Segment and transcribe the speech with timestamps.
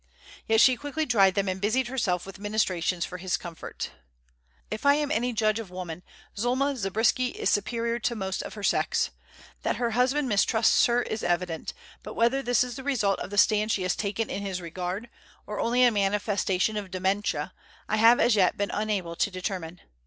[0.47, 3.91] Yet she quickly dried them and busied herself with ministrations for his comfort.
[4.71, 6.01] If I am any judge of woman,
[6.35, 9.11] Zulma Zabriskie is superior to most of her sex.
[9.61, 13.37] That her husband mistrusts her is evident, but whether this is the result of the
[13.37, 15.07] stand she has taken in his regard,
[15.45, 17.53] or only a manifestation of dementia,
[17.87, 19.81] I have as yet been unable to determine.